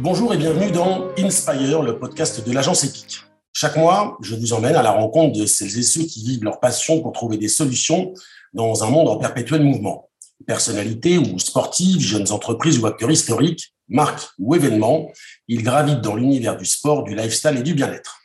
[0.00, 3.18] Bonjour et bienvenue dans Inspire, le podcast de l'agence EPIC.
[3.52, 6.60] Chaque mois, je vous emmène à la rencontre de celles et ceux qui vivent leur
[6.60, 8.14] passion pour trouver des solutions
[8.54, 10.08] dans un monde en perpétuel mouvement.
[10.46, 15.10] Personnalités ou sportives, jeunes entreprises ou acteurs historiques, marques ou événements,
[15.48, 18.20] ils gravitent dans l'univers du sport, du lifestyle et du bien-être.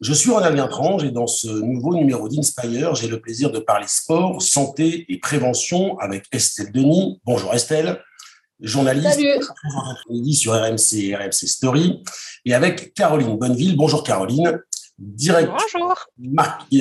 [0.00, 3.86] Je suis Ronald Guintrange et dans ce nouveau numéro d'Inspire, j'ai le plaisir de parler
[3.86, 7.20] sport, santé et prévention avec Estelle Denis.
[7.26, 8.00] Bonjour Estelle
[8.60, 9.20] journaliste
[10.32, 12.02] sur RMC et RMC Story,
[12.44, 13.76] et avec Caroline Bonneville.
[13.76, 14.60] Bonjour Caroline,
[14.98, 15.74] directrice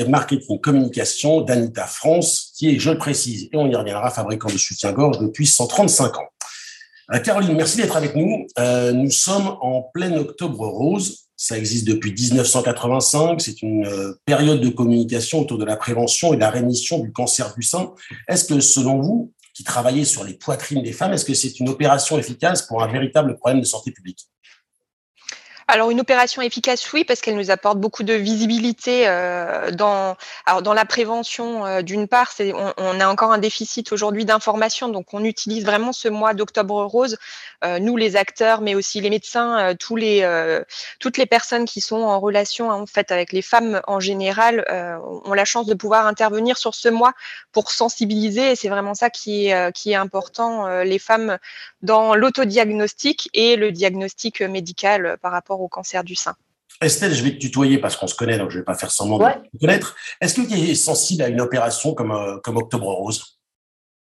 [0.08, 4.58] marketing communication d'Anita France, qui est, je le précise, et on y reviendra, fabricant de
[4.58, 6.30] soutien-gorge depuis 135 ans.
[7.14, 8.48] Euh, Caroline, merci d'être avec nous.
[8.58, 11.26] Euh, nous sommes en plein octobre rose.
[11.38, 13.42] Ça existe depuis 1985.
[13.42, 17.12] C'est une euh, période de communication autour de la prévention et de la rémission du
[17.12, 17.94] cancer du sein.
[18.28, 21.14] Est-ce que, selon vous, qui travaillait sur les poitrines des femmes.
[21.14, 24.28] Est-ce que c'est une opération efficace pour un véritable problème de santé publique?
[25.68, 30.62] Alors une opération efficace, oui, parce qu'elle nous apporte beaucoup de visibilité euh, dans, alors
[30.62, 31.66] dans la prévention.
[31.66, 35.92] Euh, d'une part, on, on, a encore un déficit aujourd'hui d'information, donc on utilise vraiment
[35.92, 37.18] ce mois d'octobre rose,
[37.64, 40.64] euh, nous les acteurs, mais aussi les médecins, euh, tous les, euh,
[41.00, 44.66] toutes les personnes qui sont en relation en fait avec les femmes en général
[45.26, 47.14] ont la chance de pouvoir intervenir sur ce mois
[47.52, 48.52] pour sensibiliser.
[48.52, 51.38] Et c'est vraiment ça qui est, qui est important, les femmes
[51.82, 56.36] dans l'autodiagnostic et le diagnostic médical par rapport au cancer du sein.
[56.82, 58.92] Estelle, je vais te tutoyer parce qu'on se connaît, donc je ne vais pas faire
[58.92, 59.96] semblant de te connaître.
[60.20, 63.40] Est-ce que tu es sensible à une opération comme, euh, comme Octobre Rose?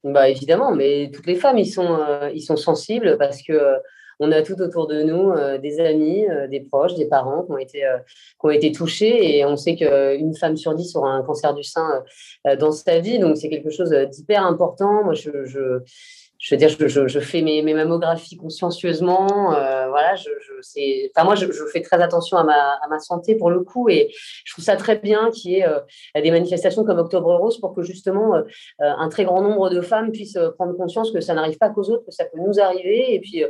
[0.04, 3.78] Bah, Évidemment, mais toutes les femmes, ils sont, euh, ils sont sensibles parce que euh,
[4.20, 7.80] on a tout autour de nous des amis, des proches, des parents qui ont été,
[7.80, 11.64] qui ont été touchés et on sait qu'une femme sur dix aura un cancer du
[11.64, 12.04] sein
[12.60, 15.06] dans sa vie, donc c'est quelque chose d'hyper important.
[15.06, 15.80] Moi, je, je
[16.40, 19.54] je veux dire, je, je, fais mes, mes, mammographies consciencieusement.
[19.54, 23.36] Euh, voilà, je, je enfin moi, je, fais très attention à ma, à ma, santé
[23.36, 24.10] pour le coup, et
[24.46, 25.80] je trouve ça très bien qu'il y ait euh,
[26.16, 28.44] des manifestations comme Octobre Rose pour que justement euh,
[28.80, 32.06] un très grand nombre de femmes puissent prendre conscience que ça n'arrive pas qu'aux autres,
[32.06, 33.44] que ça peut nous arriver, et puis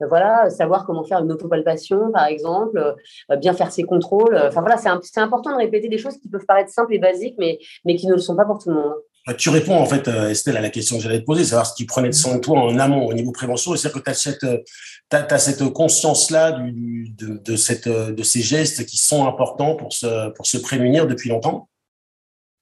[0.00, 2.96] voilà, savoir comment faire une autopalpation, par exemple,
[3.38, 4.36] bien faire ses contrôles.
[4.36, 7.58] Enfin voilà, c'est important de répéter des choses qui peuvent paraître simples et basiques, mais,
[7.84, 8.94] mais qui ne le sont pas pour tout le monde.
[9.26, 11.66] Bah, tu réponds en fait, euh, Estelle, à la question que j'allais te poser, savoir
[11.66, 13.74] si tu prenais de soin de toi en amont au niveau prévention.
[13.74, 14.62] C'est-à-dire que tu as cette, euh,
[15.10, 20.46] as, cette conscience-là de, de, euh, de ces gestes qui sont importants pour se, pour
[20.46, 21.68] se prémunir depuis longtemps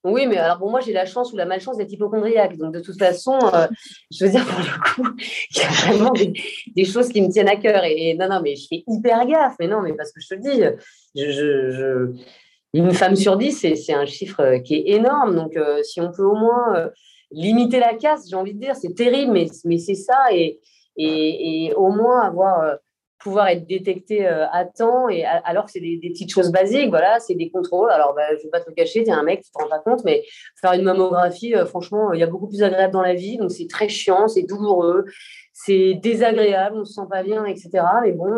[0.04, 2.56] oui, mais alors bon, moi j'ai la chance ou la malchance d'être hypochondriaque.
[2.56, 3.38] Donc de toute façon,
[4.10, 5.16] je veux dire, pour le coup,
[5.50, 7.82] il y a vraiment des, choses qui me tiennent à cœur.
[7.84, 9.54] Et, non, non, mais je fais hyper gaffe.
[9.58, 10.62] Mais non, mais parce que je te le dis,
[12.74, 15.36] une femme sur dix, c'est un chiffre euh, qui est énorme.
[15.36, 16.90] Donc, euh, si on peut au moins euh,
[17.30, 20.26] limiter la casse, j'ai envie de dire, c'est terrible, mais, c'est ça.
[20.32, 20.60] Et,
[21.76, 22.76] au moins avoir,
[23.18, 27.34] pouvoir être détecté à temps, et alors que c'est des, petites choses basiques, voilà, c'est
[27.34, 27.90] des contrôles.
[27.90, 29.60] Alors, bah, je ne vais pas te le cacher, tu es un mec, tu ne
[29.60, 30.24] te rends pas compte, mais
[30.60, 33.38] faire une mammographie, franchement, il y a beaucoup plus agréable dans la vie.
[33.38, 35.06] Donc, c'est très chiant, c'est douloureux
[35.54, 37.70] c'est désagréable, on se sent pas bien, etc.
[38.02, 38.28] Mais bon,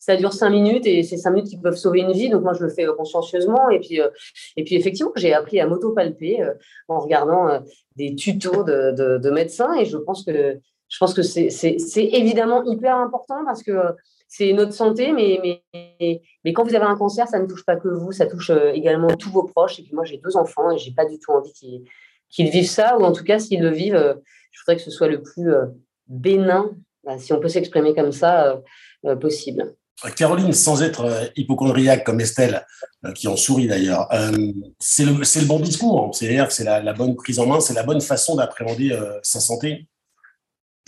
[0.00, 2.28] ça dure cinq minutes et c'est cinq minutes qui peuvent sauver une vie.
[2.28, 3.70] Donc moi, je le fais euh, consciencieusement.
[3.70, 4.08] Et puis, euh,
[4.56, 6.52] et puis effectivement, j'ai appris à m'auto-palper euh,
[6.88, 7.62] en regardant
[7.94, 9.74] des tutos de, médecins.
[9.74, 13.72] Et je pense que je pense que c'est évidemment hyper important parce que
[14.36, 15.62] c'est notre santé, mais,
[16.52, 19.30] quand vous avez un cancer, ça ne touche pas que vous, ça touche également tous
[19.30, 19.78] vos proches.
[19.78, 22.98] Et puis moi, j'ai deux enfants et j'ai pas du tout envie qu'ils vivent ça,
[22.98, 24.20] ou en tout cas, s'ils le vivent,
[24.50, 25.50] je voudrais que ce soit le plus
[26.08, 26.70] bénin,
[27.06, 28.56] bah, si on peut s'exprimer comme ça, euh,
[29.06, 29.74] euh, possible.
[30.16, 32.66] Caroline, sans être euh, hypochondriaque comme Estelle,
[33.14, 34.08] qui en sourit d'ailleurs,
[34.80, 38.00] c'est le, bon discours, c'est-à-dire que c'est la, bonne prise en main, c'est la bonne
[38.00, 39.86] façon d'appréhender sa santé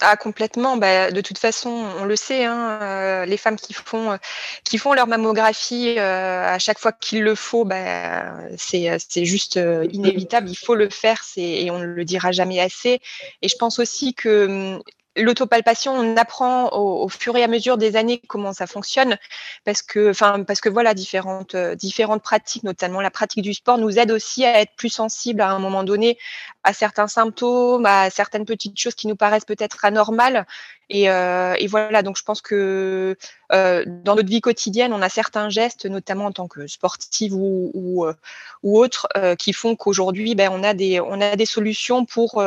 [0.01, 0.77] ah complètement.
[0.77, 4.19] Bah, de toute façon, on le sait, hein, les femmes qui font
[4.65, 9.59] qui font leur mammographie à chaque fois qu'il le faut, bah, c'est juste
[9.91, 10.49] inévitable.
[10.51, 13.01] Il faut le faire, et on ne le dira jamais assez.
[13.43, 14.83] Et je pense aussi que hum,
[15.19, 19.17] l'autopalpation, on apprend au, fur et à mesure des années comment ça fonctionne,
[19.65, 24.45] parce que, voilà, différentes, euh, différentes pratiques, notamment la pratique du sport, nous aident aussi
[24.45, 26.19] à être plus sensibles à un moment donné
[26.65, 30.47] à certains symptômes, à certaines petites choses qui nous paraissent peut-être anormales.
[30.91, 33.17] Et, euh, et, voilà, donc je pense que
[33.53, 37.71] euh, dans notre vie quotidienne, on a certains gestes, notamment en tant que sportive ou,
[37.75, 42.43] ou, euh, euh, qui font qu'aujourd'hui, ben, on, a des, on a des solutions pour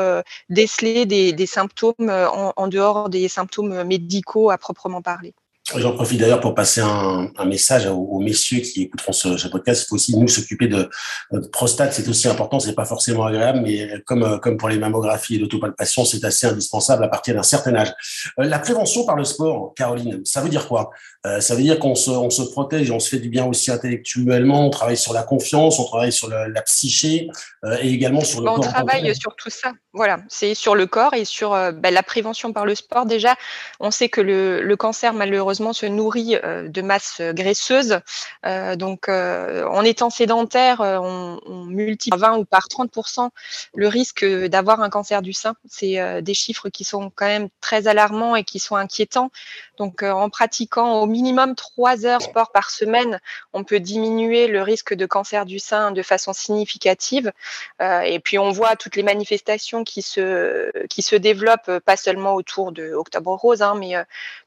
[0.50, 5.34] déceler des, symptômes en, dehors des symptômes médicaux à proprement parler.
[5.78, 9.84] J'en profite d'ailleurs pour passer un, message aux, messieurs qui écouteront ce, podcast.
[9.84, 10.90] Il faut aussi nous s'occuper de
[11.32, 11.94] notre prostate.
[11.94, 12.60] C'est aussi important.
[12.60, 17.04] C'est pas forcément agréable, mais comme comme pour les mammographies et l'autopalpation, c'est assez indispensable
[17.04, 17.94] à partir d'un certain âge.
[18.40, 20.90] Euh, la prévention par le sport, Caroline, ça veut dire quoi?
[21.26, 23.72] Euh, Ça veut dire qu'on se, on se protège, on se fait du bien aussi
[23.72, 24.66] intellectuellement.
[24.66, 27.30] On travaille sur la confiance, on travaille sur la psyché
[27.64, 28.58] euh, et également sur le corps.
[28.58, 29.72] On travaille sur tout ça.
[29.94, 33.06] Voilà, c'est sur le corps et sur ben, la prévention par le sport.
[33.06, 33.36] Déjà,
[33.80, 38.00] on sait que le, le cancer malheureusement se nourrit euh, de masse graisseuse.
[38.46, 43.30] Euh, donc, euh, en étant sédentaire, on, multiplie par 20 ou par 30%
[43.76, 45.56] le risque d'avoir un cancer du sein.
[45.70, 49.32] C'est des chiffres qui sont quand même très alarmants et qui sont inquiétants.
[49.78, 53.20] Donc, en pratiquant au minimum 3 heures sport par semaine,
[53.54, 57.32] on peut diminuer le risque de cancer du sein de façon significative.
[57.80, 62.72] et puis, on voit toutes les manifestations qui se, qui se développent, pas seulement autour
[62.72, 63.94] de Octobre Rose, hein, mais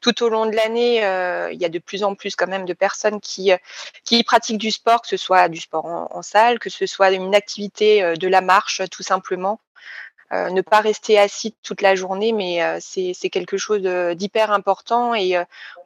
[0.00, 2.64] tout au long de l'année, euh, il y a de plus en plus quand même
[2.64, 3.56] de personnes qui, euh,
[4.04, 7.34] qui pratiquent du sport, que ce soit du sport en, salle, que ce soit une
[7.34, 9.60] activité euh, de la marche tout simplement.
[10.32, 13.82] ne pas rester assis toute la journée, mais c'est quelque chose
[14.16, 15.36] d'hyper important et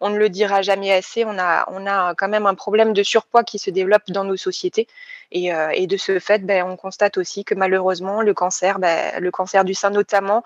[0.00, 1.24] on ne le dira jamais assez.
[1.26, 4.38] On a, on a quand même un problème de surpoids qui se développe dans nos
[4.38, 4.86] sociétés
[5.32, 9.30] et, et de ce fait, ben, on constate aussi que malheureusement le cancer, ben, le
[9.30, 10.42] cancer du sein notamment,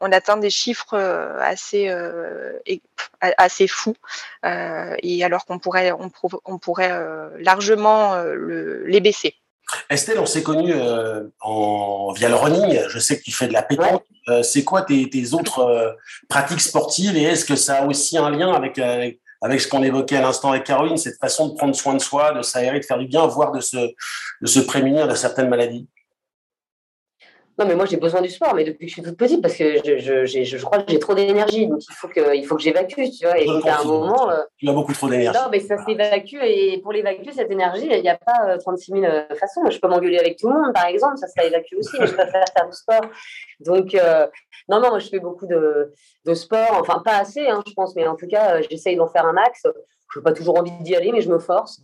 [0.00, 2.58] on atteint des chiffres euh, assez, euh,
[3.20, 3.96] assez fous.
[4.44, 6.92] Euh, et alors qu'on pourrait, on, pourrait
[7.38, 8.16] largement
[8.86, 9.34] les baisser.
[9.88, 10.74] Estelle, on s'est connu
[11.40, 12.80] en, via le running.
[12.88, 14.04] Je sais que tu fais de la pétanque.
[14.42, 15.96] c'est quoi tes, autres
[16.28, 20.16] pratiques sportives et est-ce que ça a aussi un lien avec, avec, ce qu'on évoquait
[20.16, 22.98] à l'instant avec Caroline, cette façon de prendre soin de soi, de s'aérer, de faire
[22.98, 25.88] du bien, voire de se, de se prémunir de certaines maladies?
[27.56, 29.54] Non, mais moi, j'ai besoin du sport, mais depuis que je suis toute petite, parce
[29.54, 32.56] que je, je, je crois que j'ai trop d'énergie, donc il faut que, il faut
[32.56, 33.38] que j'évacue, tu vois.
[33.38, 34.28] Et donc, à un moment.
[34.30, 35.38] Euh, tu as beaucoup trop d'énergie.
[35.38, 39.00] Non, mais ça s'évacue, et pour l'évacuer, cette énergie, il n'y a pas 36 euh,
[39.00, 39.60] 000 euh, façons.
[39.70, 42.14] Je peux m'engueuler avec tout le monde, par exemple, ça, ça évacue aussi, mais je
[42.14, 43.02] préfère faire du sport.
[43.60, 43.96] Donc,
[44.68, 45.92] non, non, moi, je fais beaucoup de,
[46.26, 49.26] de sport, enfin, pas assez, hein, je pense, mais en tout cas, j'essaye d'en faire
[49.26, 49.62] un max.
[50.12, 51.82] Je n'ai pas toujours envie d'y aller, mais je me force.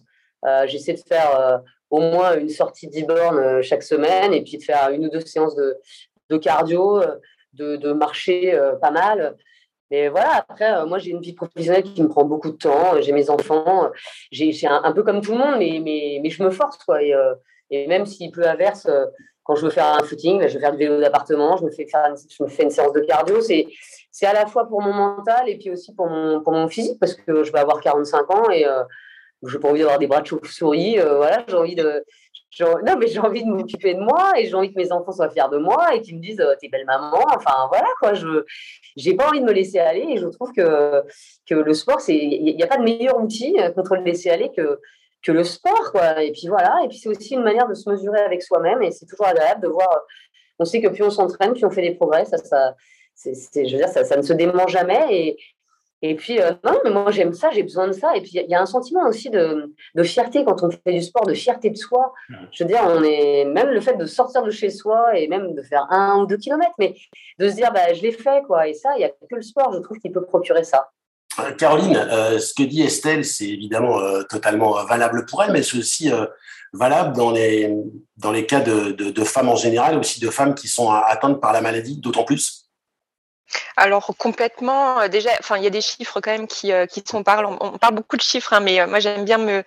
[0.67, 4.91] J'essaie de faire au moins une sortie d'e-born euh, chaque semaine et puis de faire
[4.91, 5.77] une ou deux séances de,
[6.31, 7.17] de cardio, euh,
[7.53, 9.37] de, de marcher euh, pas mal.
[9.91, 13.01] Mais voilà, après, moi, j'ai une vie professionnelle qui me prend beaucoup de temps.
[13.01, 13.91] J'ai mes enfants.
[14.31, 15.81] J'ai un, un, peu comme tout le monde, mais,
[16.23, 16.79] mais, je me force.
[16.85, 17.03] Quoi.
[17.03, 17.13] Et,
[17.71, 18.87] et même s'il pleut averse,
[19.43, 21.73] quand je veux faire un footing, ben, je vais faire du vélo d'appartement, je, me
[21.73, 23.41] fais faire je me fais une séance de cardio.
[23.41, 27.01] C'est à la fois pour mon mental et puis aussi pour mon, pour mon physique,
[27.01, 28.65] parce que je vais avoir 45 ans et
[29.43, 30.99] n'ai pas envie d'avoir des bras de chauve-souris.
[30.99, 32.05] Euh, voilà, j'ai envie de.
[32.61, 35.31] Non, mais j'ai envie de m'occuper de moi et j'ai envie que mes enfants soient
[35.31, 37.25] fiers de moi et qu'ils me disent euh, T'es belle maman.
[37.37, 38.15] Enfin, voilà, quoi.
[38.15, 38.45] Je
[38.97, 41.03] n'ai pas envie de me laisser aller et je trouve que,
[41.49, 44.51] que le sport, il n'y a pas de meilleur outil euh, contre le laisser aller
[44.51, 44.81] que,
[45.23, 46.23] que le sport, quoi.
[46.23, 46.81] Et puis voilà.
[46.85, 49.63] Et puis c'est aussi une manière de se mesurer avec soi-même et c'est toujours agréable
[49.63, 50.01] de voir.
[50.59, 52.25] On sait que plus on s'entraîne, plus on fait des progrès.
[52.25, 52.75] Ça, ça,
[53.15, 53.35] c'est,
[53.67, 55.07] je veux dire, ça, ça, ne se dément jamais.
[55.11, 55.37] Et,
[56.03, 58.17] et puis, euh, non, mais moi j'aime ça, j'ai besoin de ça.
[58.17, 61.03] Et puis, il y, a un sentiment aussi de, de, fierté quand on fait du
[61.03, 62.15] sport, de fierté de soi.
[62.53, 65.55] Je veux dire, on est même le fait de sortir de chez soi et même
[65.55, 66.95] de faire un ou deux kilomètres, mais
[67.39, 68.67] de se dire, bah, je l'ai fait, quoi.
[68.67, 70.89] Et ça, il n'y a que le sport, je trouve, qui peut procurer ça.
[71.39, 74.01] Euh, Caroline, euh, ce que dit Estelle, c'est évidemment
[74.31, 76.11] totalement valable pour elle, mais c'est aussi
[76.73, 77.75] valable dans les,
[78.17, 81.43] dans les cas de, de, de femmes en général, aussi de femmes qui sont atteintes
[81.43, 82.60] par la maladie, d'autant plus
[83.77, 87.03] alors complètement, euh, déjà, enfin il y a des chiffres quand même qui, euh, qui
[87.07, 87.47] sont parlent.
[87.47, 89.65] On, parle beaucoup de chiffres, hein, mais euh, moi j'aime bien me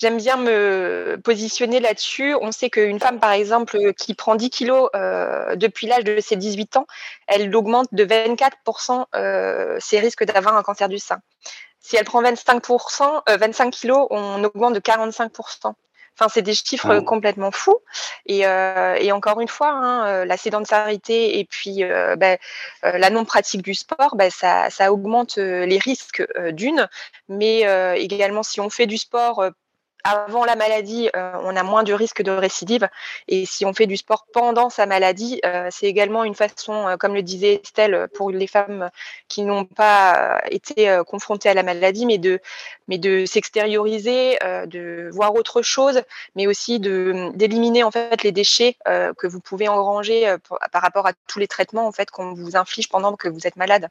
[0.00, 2.34] j'aime bien me positionner là-dessus.
[2.40, 4.90] On sait qu'une femme par exemple qui prend 10 kilos
[5.56, 6.86] depuis l'âge de ses 18 ans,
[7.26, 11.20] elle augmente de 24% ses risques d'avoir un cancer du sein.
[11.80, 15.74] Si elle prend 25%, 25 kilos, on augmente de 45%.
[16.20, 17.04] Enfin, c'est des chiffres mmh.
[17.04, 17.78] complètement fous.
[18.26, 22.36] Et, euh, et, encore une fois, hein, euh, la sédentarité et puis euh, ben,
[22.82, 26.88] la non-pratique du sport, ben, ça, ça, augmente les risques d'une,
[27.28, 27.60] mais
[27.96, 29.44] également si on fait du sport
[30.04, 32.88] avant la maladie, euh, on a moins de risques de récidive.
[33.28, 36.96] Et si on fait du sport pendant sa maladie, euh, c'est également une façon, euh,
[36.96, 38.90] comme le disait Estelle, pour les femmes
[39.28, 42.40] qui n'ont pas été confrontées à la maladie, mais de,
[42.88, 46.02] mais de s'extérioriser, de voir autre chose,
[46.34, 50.34] mais aussi d'éliminer en fait les déchets que vous pouvez engranger
[50.72, 53.56] par rapport à tous les traitements en fait qu'on vous inflige pendant que vous êtes
[53.56, 53.88] malade.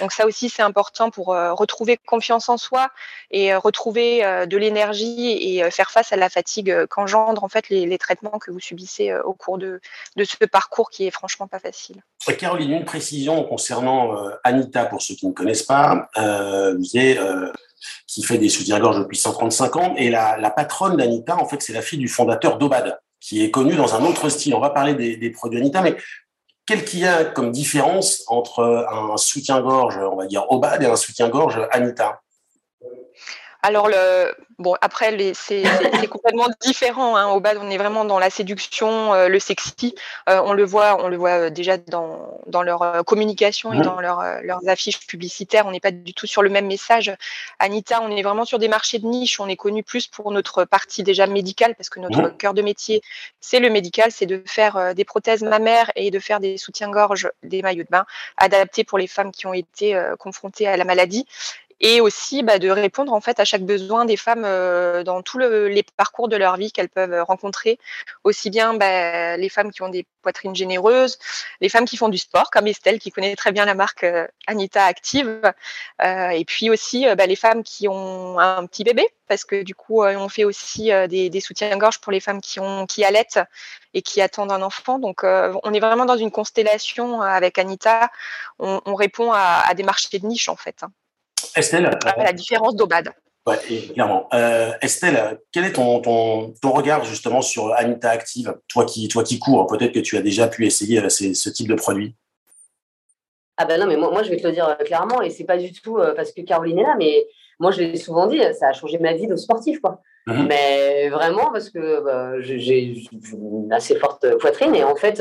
[0.00, 2.90] Donc ça aussi c'est important pour retrouver confiance en soi
[3.30, 8.38] et retrouver de l'énergie et, faire face à la fatigue qu'engendrent en fait les, traitements
[8.38, 9.80] que vous subissez au cours de,
[10.16, 12.02] ce parcours qui est franchement pas facile.
[12.38, 16.08] Caroline, une précision concernant Anita pour ceux qui ne connaissent pas.
[16.16, 16.84] vous
[18.06, 19.94] qui fait des soutiens-gorge depuis 135 ans.
[19.96, 23.74] Et la, patronne d'Anita, en fait, c'est la fille du fondateur d'Obad, qui est connu
[23.74, 24.54] dans un autre style.
[24.54, 25.96] On va parler des, des produits Anita, mais
[26.66, 30.96] quel qu'il y a comme différence entre un soutien-gorge, on va dire Obad, et un
[30.96, 32.21] soutien-gorge Anita?
[33.64, 35.62] Alors, le, bon, après, c'est
[36.10, 37.16] complètement différent.
[37.16, 37.28] Hein.
[37.28, 39.94] Au bas, on est vraiment dans la séduction, euh, le sexy.
[40.28, 44.00] Euh, on le voit, on le voit euh, déjà dans, dans leur communication et dans
[44.00, 44.20] leurs
[44.66, 45.64] affiches publicitaires.
[45.66, 47.12] On n'est pas du tout sur le même message.
[47.60, 49.38] Anita, on est vraiment sur des marchés de niche.
[49.38, 52.36] On est connu plus pour notre partie déjà médicale, parce que notre mmh.
[52.38, 53.00] cœur de métier,
[53.40, 57.62] c'est le médical, c'est de faire des prothèses mammaires et de faire des soutiens-gorge, des
[57.62, 58.06] maillots de bain
[58.38, 61.26] adaptés pour les femmes qui ont été confrontées à la maladie
[61.82, 65.38] et aussi bah, de répondre en fait à chaque besoin des femmes euh, dans tous
[65.38, 67.78] les parcours de leur vie qu'elles peuvent rencontrer,
[68.24, 71.18] aussi bien bah, les femmes qui ont des poitrines généreuses,
[71.60, 74.28] les femmes qui font du sport comme Estelle qui connaît très bien la marque euh,
[74.46, 75.40] Anita Active,
[76.02, 79.74] euh, et puis aussi bah, les femmes qui ont un petit bébé parce que du
[79.74, 83.40] coup on fait aussi des, soutiens-gorge pour les femmes qui allaitent
[83.94, 84.98] et qui attendent un enfant.
[84.98, 88.10] Donc on est vraiment dans une constellation avec Anita.
[88.58, 90.82] On, répond à, à, des marchés de niche en fait.
[90.82, 90.92] Hein.
[91.56, 93.12] Estelle ah, La différence d'Obad.
[93.44, 93.56] Ouais,
[93.92, 94.28] clairement.
[94.34, 98.54] Euh, Estelle, quel est ton, ton, ton, regard justement sur Anita Active?
[98.68, 101.66] Toi qui, toi qui cours, peut-être que tu as déjà pu essayer euh, ce type
[101.66, 102.14] de produit.
[103.56, 105.44] Ah ben non, mais moi, moi je vais te le dire euh, clairement, et c'est
[105.44, 107.26] pas du tout parce que Caroline est là, mais
[107.58, 110.00] moi je l'ai souvent dit, ça a changé ma vie de sportif, quoi.
[110.28, 110.46] Mhm.
[110.46, 112.94] Mais vraiment parce que bah, j'ai
[113.32, 115.20] une assez forte poitrine et en fait,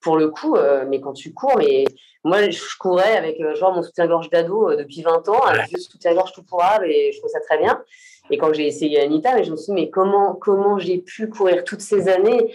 [0.00, 0.56] pour le coup,
[0.88, 1.84] mais quand tu cours, mais
[2.26, 5.78] moi, je courais avec euh, genre mon soutien-gorge d'ado euh, depuis 20 ans, un vieux
[5.78, 7.80] soutien-gorge tout pourrable et je trouve ça très bien.
[8.30, 11.28] Et quand j'ai essayé Anita, mais je me suis dit, mais comment, comment j'ai pu
[11.28, 12.52] courir toutes ces années?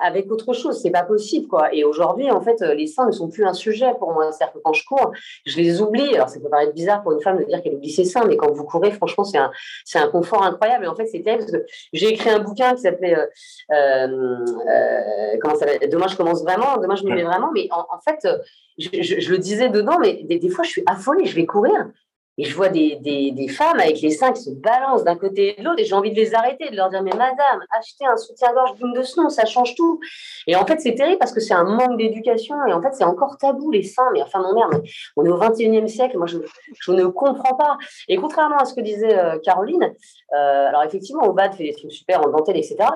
[0.00, 0.80] Avec autre chose.
[0.80, 1.72] C'est pas possible, quoi.
[1.74, 4.32] Et aujourd'hui, en fait, les seins ne sont plus un sujet pour moi.
[4.32, 5.12] C'est-à-dire que quand je cours,
[5.46, 6.14] je les oublie.
[6.14, 8.36] Alors, ça peut paraître bizarre pour une femme de dire qu'elle oublie ses seins, mais
[8.36, 9.50] quand vous courez, franchement, c'est un,
[9.84, 10.84] c'est un confort incroyable.
[10.84, 13.26] Et en fait, c'est terrible parce que j'ai écrit un bouquin qui s'appelait euh,
[13.70, 16.78] euh, comment ça Demain, je commence vraiment.
[16.78, 17.50] Demain, je me mets vraiment.
[17.52, 18.26] Mais en, fait,
[18.78, 21.26] je, je, le disais dedans, mais des, des fois, je suis affolée.
[21.26, 21.88] Je vais courir.
[22.40, 25.60] Et je vois des, des, femmes avec les seins qui se balancent d'un côté et
[25.60, 28.16] de l'autre, et j'ai envie de les arrêter, de leur dire Mais madame, achetez un
[28.16, 30.00] soutien-gorge digne de ce nom, ça change tout.
[30.46, 33.04] Et en fait, c'est terrible parce que c'est un manque d'éducation, et en fait, c'est
[33.04, 34.08] encore tabou, les seins.
[34.14, 34.82] Mais enfin, mon merde,
[35.18, 36.38] on est au 21e siècle, moi, je,
[36.80, 37.76] je, ne comprends pas.
[38.08, 39.92] Et contrairement à ce que disait euh, Caroline,
[40.32, 42.88] euh, alors effectivement, Obad fait des trucs super en dentelle, etc.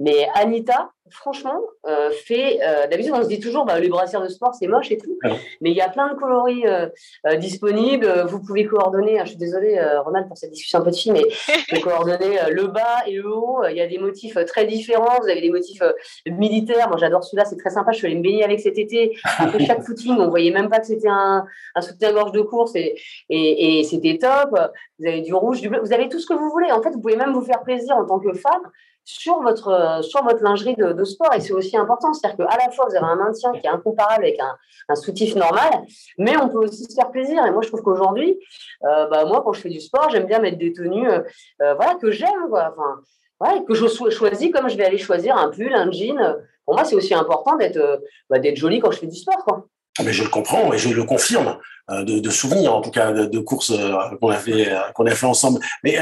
[0.00, 2.58] Mais Anita, franchement, euh, fait.
[2.62, 5.18] Euh, D'habitude, on se dit toujours, bah, les brassières de sport, c'est moche et tout.
[5.60, 6.88] Mais il y a plein de coloris euh,
[7.26, 8.24] euh, disponibles.
[8.26, 9.20] Vous pouvez coordonner.
[9.20, 11.80] Hein, je suis désolée, Ronald, pour cette discussion un peu de fille, mais vous pouvez
[11.82, 13.62] coordonner le bas et le haut.
[13.68, 15.20] Il y a des motifs très différents.
[15.20, 15.82] Vous avez des motifs
[16.26, 16.88] militaires.
[16.88, 17.44] Moi, j'adore celui-là.
[17.44, 17.92] C'est très sympa.
[17.92, 19.18] Je suis allée me baigner avec cet été.
[19.38, 22.96] Après chaque footing, on voyait même pas que c'était un, un soutien-gorge de course et,
[23.28, 24.58] et, et c'était top.
[24.98, 25.80] Vous avez du rouge, du bleu.
[25.82, 26.72] Vous avez tout ce que vous voulez.
[26.72, 28.62] En fait, vous pouvez même vous faire plaisir en tant que femme
[29.04, 31.32] sur votre, euh, sur votre lingerie de, sport.
[31.34, 32.12] Et c'est aussi important.
[32.12, 34.56] C'est-à-dire qu'à la fois, vous avez un maintien qui est incomparable avec un,
[34.88, 35.82] un soutif normal,
[36.18, 37.44] mais on peut aussi se faire plaisir.
[37.46, 38.38] Et moi, je trouve qu'aujourd'hui,
[38.84, 41.22] euh, bah, moi, quand je fais du sport, j'aime bien mettre des tenues euh,
[41.58, 42.28] voilà, que j'aime.
[42.52, 46.36] Enfin, que je choisis comme je vais aller choisir un pull, un jean.
[46.64, 49.42] Pour moi, c'est aussi important d'être bah, d'être jolie quand je fais du sport.
[49.44, 49.66] Quoi.
[49.98, 51.58] Ah, mais je le comprends et je le confirme.
[51.90, 54.78] Euh, de, de, souvenirs, en tout cas, de, de courses euh, qu'on a fait, euh,
[54.94, 55.60] qu'on a fait ensemble.
[55.82, 55.98] Mais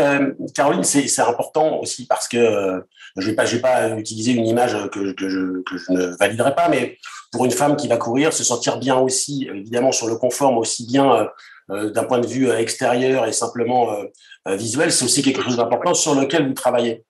[0.54, 2.82] Caroline, c'est important aussi parce que
[3.16, 6.16] je vais pas, je vais pas utiliser une image que, que, je, que je ne
[6.18, 6.98] validerai pas, mais
[7.32, 10.58] pour une femme qui va courir, se sentir bien aussi, évidemment sur le confort, mais
[10.58, 11.28] aussi bien
[11.68, 13.96] d'un point de vue extérieur et simplement
[14.46, 17.04] visuel, c'est aussi quelque chose d'important sur lequel vous travaillez.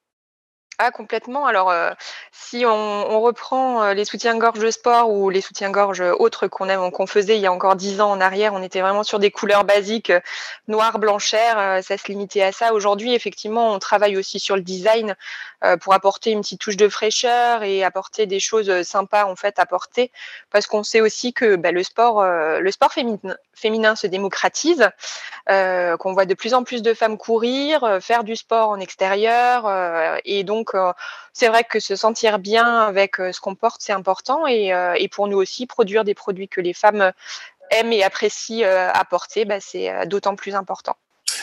[0.80, 1.44] Ah, complètement.
[1.46, 1.90] Alors, euh,
[2.30, 7.40] si on, reprend euh, les soutiens-gorge de sport ou les soutiens-gorge autres qu'on faisait il
[7.40, 10.20] y a encore dix ans en arrière, on était vraiment sur des couleurs basiques, euh,
[10.68, 12.72] noir, blanchère, ça se limitait à ça.
[12.74, 15.16] Aujourd'hui, effectivement, on travaille aussi sur le design
[15.80, 19.66] pour apporter une petite touche de fraîcheur et apporter des choses sympas en fait à
[19.66, 20.12] porter,
[20.52, 23.18] parce qu'on sait aussi que bah, le sport, le sport féminin,
[23.54, 24.88] féminin se démocratise,
[25.48, 30.44] qu'on voit de plus en plus de femmes courir, faire du sport en extérieur, et
[30.44, 30.92] donc donc, euh,
[31.32, 34.44] c'est vrai que se sentir bien avec euh, ce qu'on porte, c'est important.
[34.46, 37.12] Euh, et, pour nous aussi, produire des produits que les femmes
[37.70, 40.96] aiment et apprécient apporter, bah, c'est d'autant plus important.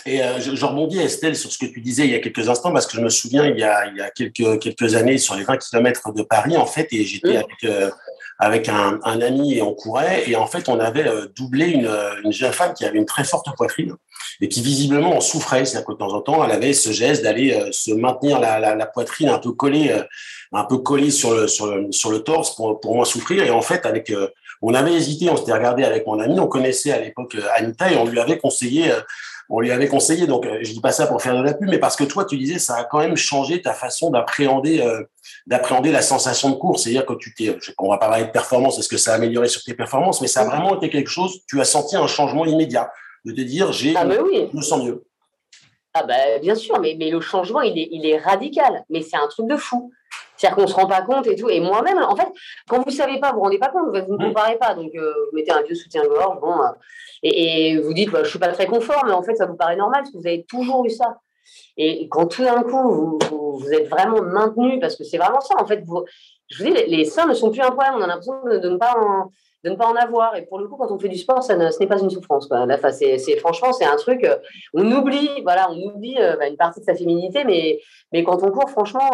[0.05, 2.72] Et euh, je, rebondis, Estelle, sur ce que tu disais il y a quelques instants,
[2.72, 5.36] parce que je me souviens, il y a, il y a quelques, quelques années, sur
[5.36, 7.89] les 20 km de Paris, en fait, et j'étais avec, euh,
[8.39, 11.89] avec un, un, ami et on courait, et en fait, on avait euh, doublé une,
[12.23, 13.95] une jeune femme qui avait une très forte poitrine
[14.41, 15.65] et qui visiblement en souffrait.
[15.65, 18.75] C'est-à-dire que de temps en temps, elle avait ce geste d'aller se maintenir la, la,
[18.75, 19.95] la, poitrine un peu collée,
[20.51, 23.43] un peu collée sur le, sur le, sur le torse pour, pour moins souffrir.
[23.43, 24.11] Et en fait, avec
[24.61, 27.97] on avait hésité, on s'était regardé avec mon ami, on connaissait à l'époque Anita et
[27.97, 28.91] on lui avait conseillé
[29.49, 30.27] on lui avait conseillé.
[30.27, 32.25] Donc, euh, je dis pas ça pour faire de la pub, mais parce que toi,
[32.25, 35.03] tu disais, ça a quand même changé ta façon d'appréhender, euh,
[35.47, 36.83] d'appréhender la sensation de course.
[36.83, 39.47] C'est-à-dire que tu t'es, on va pas parler de performance, est-ce que ça a amélioré
[39.47, 41.41] sur tes performances, mais ça a vraiment été quelque chose.
[41.47, 42.91] Tu as senti un changement immédiat
[43.25, 44.49] de te dire, j'ai, ah, oui.
[44.51, 45.03] je me sens mieux.
[45.93, 48.83] Ah ben, bien sûr, mais, mais le changement, il est, il est radical.
[48.89, 49.91] Mais c'est un truc de fou.
[50.37, 51.49] C'est-à-dire qu'on ne se rend pas compte et tout.
[51.49, 52.27] Et moi-même, en fait,
[52.67, 54.27] quand vous ne savez pas, vous ne vous rendez pas compte, vous ne mmh.
[54.27, 54.73] comparez pas.
[54.73, 56.71] Donc, euh, vous mettez un vieux soutien-gorge, bon, euh,
[57.23, 59.55] et, vous dites, bah, je ne suis pas très confort, mais en fait, ça vous
[59.55, 61.17] paraît normal parce que vous avez toujours eu ça.
[61.77, 65.55] Et quand tout d'un coup, vous, vous, êtes vraiment maintenu, parce que c'est vraiment ça,
[65.59, 66.03] en fait, vous,
[66.49, 68.77] je vous dis, les, seins ne sont plus un problème, on a l'impression de, ne
[68.77, 69.31] pas en,
[69.63, 70.35] de ne pas en avoir.
[70.35, 72.47] Et pour le coup, quand on fait du sport, ça ce n'est pas une souffrance.
[72.47, 72.65] Quoi.
[72.91, 74.37] c'est, franchement, c'est un truc, euh,
[74.73, 77.79] on oublie, voilà, on oublie bah, une partie de sa féminité, mais,
[78.11, 79.09] mais quand on court, franchement,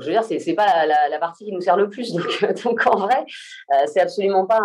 [0.00, 2.12] je veux dire, c'est n'est pas la, partie qui nous sert le plus.
[2.12, 3.24] Donc, en vrai,
[3.72, 4.60] euh, c'est absolument pas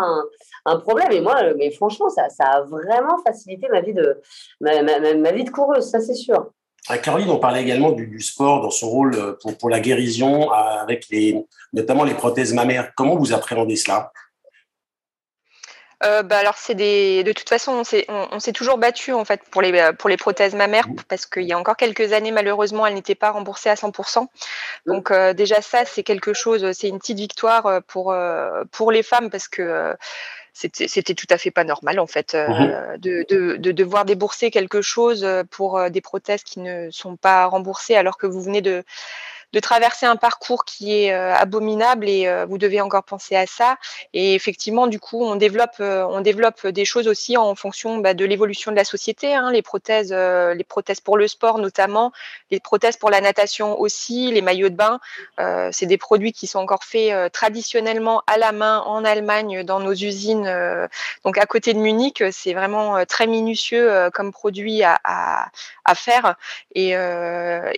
[0.66, 1.12] un, problème.
[1.12, 4.22] Et moi, euh, mais franchement, ça, a vraiment facilité ma vie de,
[4.62, 6.52] ma, vie de coureuse, ça c'est sûr.
[6.88, 11.08] À Caroline, on parlait également du, sport dans son rôle euh, pour, la guérison, avec
[11.10, 12.94] les, notamment les prothèses mammaires.
[12.96, 14.12] Comment vous appréhendez cela?
[16.02, 19.26] Euh, bah alors c'est des de toute façon on s'est on, s'est toujours battu en
[19.26, 22.88] fait pour les pour les prothèses mammaires parce qu'il y a encore quelques années malheureusement
[22.88, 24.28] elles n'étaient pas remboursées à 100%.
[24.86, 28.16] Donc euh, déjà ça c'est quelque chose c'est une petite victoire euh, pour
[28.72, 29.96] pour les femmes parce que
[30.54, 34.82] c'était tout à fait pas normal en fait mmh de, de, de, devoir débourser quelque
[34.82, 38.84] chose pour des prothèses qui ne sont pas remboursées alors que vous venez de
[39.54, 43.48] de traverser un parcours qui est euh, abominable et euh, vous devez encore penser à
[43.48, 43.78] ça.
[44.14, 48.14] Et effectivement, du coup, on développe, euh, on développe des choses aussi en fonction bah,
[48.14, 49.34] de l'évolution de la société.
[49.34, 52.12] Hein, les prothèses, les prothèses pour le sport notamment,
[52.52, 55.00] les prothèses pour la natation aussi, les maillots de bain.
[55.72, 59.94] c'est des produits qui sont encore faits traditionnellement à la main en Allemagne dans nos
[59.94, 60.52] usines.
[61.24, 65.50] donc à côté de Munich, c'est vraiment très minutieux comme produit à, à,
[65.86, 66.36] à faire
[66.76, 66.94] et,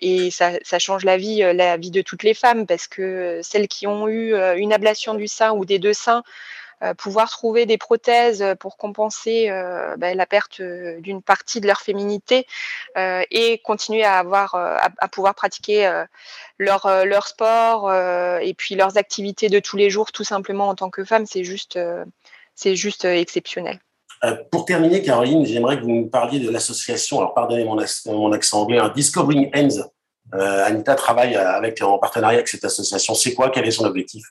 [0.01, 3.68] et ça, ça, change la vie la vie de toutes les femmes parce que celles
[3.68, 6.24] qui ont eu euh, une ablation du sein ou des deux seins,
[6.84, 11.81] euh, pouvoir trouver des prothèses pour compenser euh, bah, la perte d'une partie de leur
[11.81, 12.48] féminité
[12.96, 16.03] et continuer à avoir à, pouvoir pratiquer
[16.57, 20.90] leur, leur sport et puis leurs activités de tous les jours tout simplement en tant
[20.90, 21.77] que femme c'est juste
[22.55, 23.79] c'est juste exceptionnel.
[24.51, 28.62] pour terminer, Caroline, j'aimerais que vous nous parliez de l'association, alors pardonnez mon, mon accent
[28.62, 29.83] anglais, hein, Discovering Ends, euh,
[30.33, 33.13] Anita travaille avec, en partenariat avec cette association.
[33.13, 33.50] C'est quoi?
[33.50, 34.24] Quel est son objectif?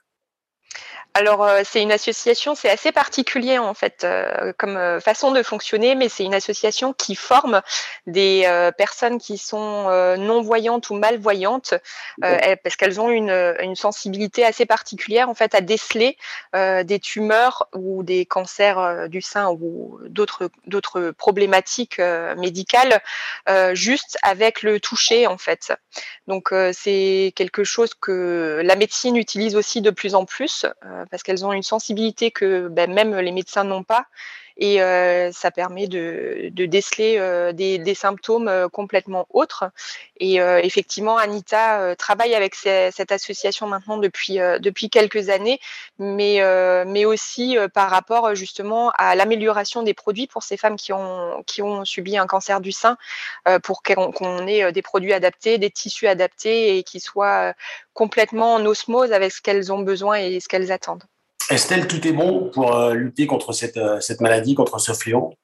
[1.15, 5.43] Alors, euh, c'est une association, c'est assez particulier en fait euh, comme euh, façon de
[5.43, 7.63] fonctionner, mais c'est une association qui forme
[8.07, 11.75] des personnes qui sont non-voyantes ou malvoyantes,
[12.21, 16.17] parce qu'elles ont une, une, sensibilité assez particulière en fait à déceler
[16.55, 21.99] des tumeurs ou des cancers du sein ou d'autres d'autres problématiques
[22.37, 23.01] médicales
[23.73, 25.73] juste avec le toucher en fait.
[26.27, 30.67] Donc, c'est quelque chose que la médecine utilise aussi de plus en plus
[31.11, 34.07] parce qu'elles ont une sensibilité que ben, même les médecins n'ont pas.
[34.63, 34.79] Et
[35.33, 39.71] ça permet de, déceler des, symptômes complètement autres.
[40.19, 45.61] Et effectivement, Anita travaille avec cette association maintenant depuis, quelques années,
[45.99, 51.63] mais, aussi par rapport justement à l'amélioration des produits pour ces femmes qui ont, qui
[51.63, 52.99] ont subi un cancer du sein,
[53.63, 57.55] pour qu'on ait des produits adaptés, des tissus adaptés et qui soient
[57.95, 61.05] complètement en osmose avec ce qu'elles ont besoin et ce qu'elles attendent.
[61.51, 65.35] Estelle, tout est bon pour euh, lutter contre cette, euh, cette, maladie, contre ce fléau?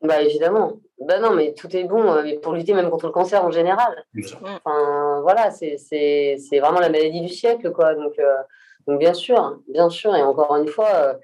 [0.00, 0.74] Bah, Évidemment.
[1.00, 4.04] Bah non, mais tout est bon euh, pour lutter même contre le cancer en général.
[4.42, 7.72] Enfin, voilà, c'est vraiment la maladie du siècle.
[7.72, 7.94] Quoi.
[7.94, 8.14] Donc,
[8.86, 10.14] donc, bien sûr, bien sûr.
[10.14, 11.18] Et encore une fois,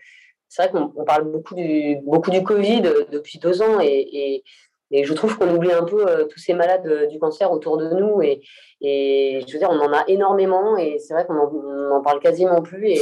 [0.48, 4.42] c'est vrai qu'on parle beaucoup du, beaucoup du Covid depuis deux ans et,
[4.90, 8.20] et, je trouve qu'on oublie un peu tous ces malades du cancer autour de nous.
[8.20, 8.42] Et,
[8.82, 12.60] et je veux dire, on en a énormément et c'est vrai qu'on n'en parle quasiment
[12.60, 12.90] plus.
[12.90, 13.00] Et,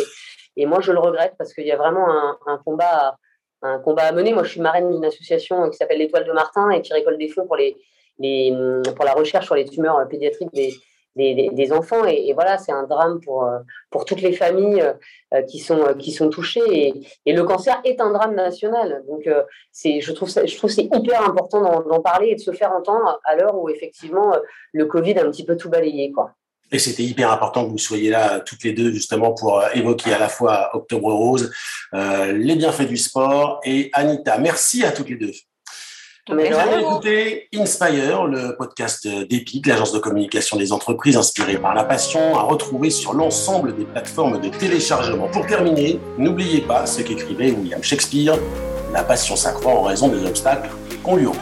[0.56, 2.06] et moi, je le regrette parce qu'il y a vraiment
[2.46, 3.16] un, combat,
[3.62, 4.32] un combat à mener.
[4.32, 7.28] Moi, je suis marraine d'une association qui s'appelle l'Étoile de Martin et qui récolte des
[7.28, 7.76] fonds pour, les,
[8.96, 10.74] pour la recherche sur les tumeurs pédiatriques des,
[11.16, 12.04] des, enfants.
[12.04, 13.48] Et, voilà, c'est un drame pour,
[13.90, 14.84] pour toutes les familles
[15.48, 16.94] qui, sont, qui sont touchées.
[17.24, 19.04] Et, le cancer est un drame national.
[19.06, 22.72] Donc, je trouve, ça, je trouve c'est hyper important d'en, parler et de se faire
[22.72, 24.34] entendre à l'heure où effectivement
[24.72, 26.10] le Covid a un petit peu tout balayé.
[26.12, 26.32] Quoi.
[26.72, 30.18] Et c'était hyper important que vous soyez là toutes les deux justement pour évoquer à
[30.18, 31.50] la fois Octobre Rose,
[31.92, 34.38] les bienfaits du sport et Anita.
[34.38, 35.32] Merci à toutes les deux.
[36.28, 41.82] Vous avez écouté Inspire, le podcast d'EPIC, l'agence de communication des entreprises inspirée par la
[41.82, 45.26] passion, à retrouver sur l'ensemble des plateformes de téléchargement.
[45.28, 48.38] Pour terminer, n'oubliez pas ce qu'écrivait William Shakespeare,
[48.92, 50.70] la passion s'accroît en raison des obstacles
[51.02, 51.40] qu'on lui oppose.